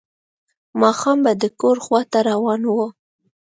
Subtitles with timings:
[0.81, 2.75] ماښام به د کور خواته روان و.